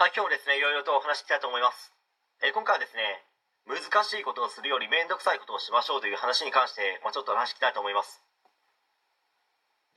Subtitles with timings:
[0.00, 1.92] はい、今日ですね、いろいろとお話ししたいと思います。
[2.40, 3.20] えー今回はですね、
[3.68, 8.24] 難しいことをするより面倒くさいことをしましょうという話に関して、まあ、ちょっと話していきたいと思います。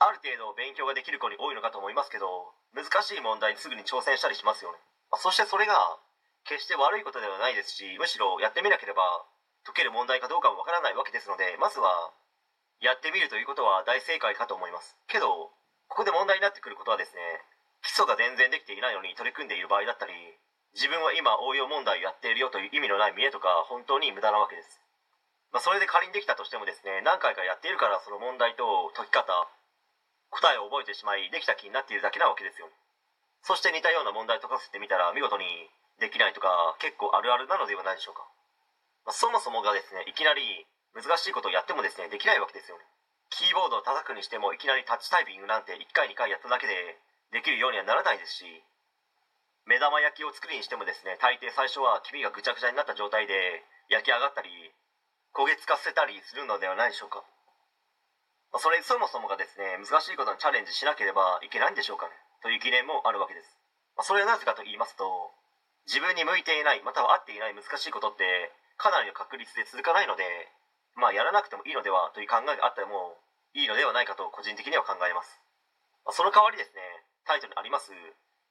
[0.04, 4.78] ある程度勉強ができる子に多いのかと思いますけど、難しい問題にすぐに挑戦したりしますよね。
[5.08, 5.72] まあそしてそれが、
[6.44, 9.00] 決して悪いことではないですし、むしろやってみなければ
[9.64, 12.12] 解ける問題かどうかもわからないわけですので、まずは、
[12.84, 15.00] やってみるということは大正解かと思います。
[15.08, 15.48] けど、
[15.88, 17.40] ここで問題になってくることはですね、
[17.84, 20.16] 基礎が全然できていないのに取り組んでいる場合だったり
[20.72, 24.80] 自分は今応用問題をやっているよという意味のない見栄とか本当に無駄なわけです、
[25.52, 29.30] まあ、それで仮にできたとしてもですね何回かやっているからその問題と解き方
[30.34, 32.66] 答えを覚えてしまいできた気になっているだけなわけですよ。
[33.46, 35.46] そして似たような問題解かせてみたら見事に
[36.00, 38.26] できないとか結構あるあるなのではないでしょうか、
[39.06, 42.82] まあそもそもがですねいきなり難しいことをやってもですねできないわけですよね。
[43.30, 46.98] キーボードを叩くにしてもいきなりタッチタイピングなんて1回2回やっただけで
[47.34, 48.46] できるようにはならないですし
[49.66, 53.34] 目玉焼きを作りにしてもですね大抵最初は黄身がぐちゃぐちゃになった状態で
[53.90, 54.48] 焼き上がったり
[55.34, 57.26] 焦げつかせたりするのではないでしょうか。
[58.54, 62.14] まそれそもそもがですね難しいことにチャレンジしなければいけないんでしょうかね。
[62.38, 63.50] という疑念もあるわけです、
[63.96, 65.32] まそれはなぜかと言いますと
[65.90, 70.22] 自分に向いていないまたは合っていない難しいことってかなりの確率で続かないので
[70.94, 73.18] まあやらなくてもいいのではという考えがあっても
[73.58, 75.40] いいのではないかと個人的には考えます。
[76.06, 76.93] まその代わりですね
[77.24, 77.92] タイトルにあります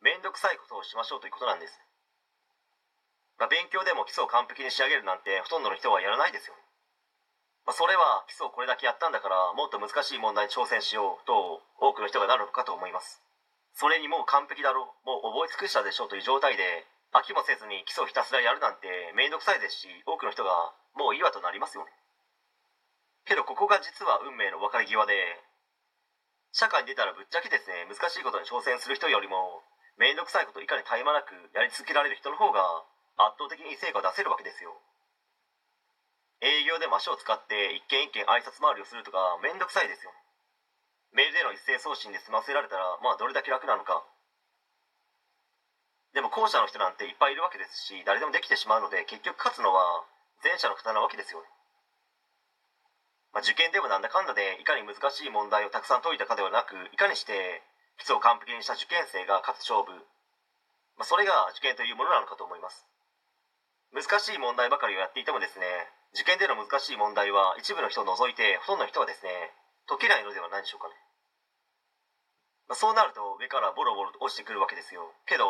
[0.01, 1.79] めんどくさいことをしましょうということなんです、
[3.39, 6.57] まあ、勉強でも基礎を完璧に仕上げるなんてほとんどの人はやらないですよ、
[7.65, 13.23] まあ、それは基礎をこれだけやったんだからもっと難しい問題に挑戦しようと多くの人がなるのかと思います。
[13.73, 21.91] それにもう完璧だろうもう覚え尽くしたでしょうという状態で飽きもせずに基礎をひたすらやるなんてめんどくさいですし多くの人がもういいわとなりますよね。
[23.25, 25.13] けどここが実は運命の別れ際で
[26.53, 27.89] 社会に出たらぶっちゃけですね。
[27.89, 29.65] 難しいことに挑戦する人よりも
[29.97, 32.61] 面倒くさいことをいかに絶え間なくやり続けられる人の方が
[33.17, 34.77] 圧倒的に成果を出せるわけですよ。
[36.45, 40.13] 営業でも足を使って一軒一軒挨拶回りをするとか面倒くさいですよ。
[41.13, 44.05] メールでの一斉送信で済ませられたらまあどれだけ楽なのか。
[46.13, 50.05] でも後者の人なんていっぱいいるわけですし誰でもできてしまうので結局勝つのは
[50.45, 51.49] 前者の方なわけですよね。
[53.33, 57.65] まあ、受験でもなんだかんだでいかに難しい問題をたくさん解いたかではなくいかにして
[57.97, 59.89] 基礎を完璧にした受験生が勝つ勝負、
[60.97, 62.85] まあ、それが受験というものなのかと思います。
[63.93, 65.65] 難しい問題ばかりをやっていてもですね
[66.13, 69.29] 受験での難しい問題は一部の人を除いてほとんどの人はですね
[69.85, 70.93] 解けないのではないでしょうかね、
[72.69, 75.13] まあ、そうなると上からボロボロと落ちてくるわけですよ。
[75.25, 75.45] けど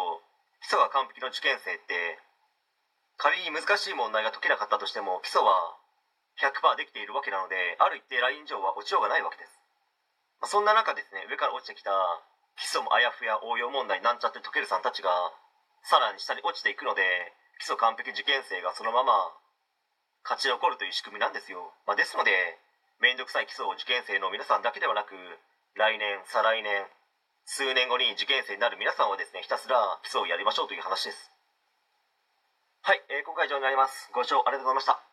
[0.63, 2.19] 基礎が完璧の受験生って
[3.15, 5.75] 仮に難しい問題が解けなかったとしても基礎は
[6.41, 9.53] 100%できているわけなのである一定ライン上は落ちようがないわけです、
[10.41, 11.91] ま、そんな中ですね上から落ちてきた
[12.57, 15.09] 基礎もあやふや応用問題なんちゃって解けるさんたちが
[15.83, 17.01] さらに下に落ちていくので
[17.59, 19.13] 基礎完璧受験生がそのまま
[20.23, 22.31] 勝ち残るという仕組みなんですよ、まあ、ですので
[23.01, 25.13] 面倒くさい基礎を受験生の皆さんだけではなく
[25.75, 26.85] 来年再来年
[27.45, 31.31] 数年後に受験生になる皆さんはですねひたすら基礎をやりましょうという話です。
[32.81, 34.09] はい、えー今回以上になります。
[34.13, 35.12] ご視聴ありがとうございました。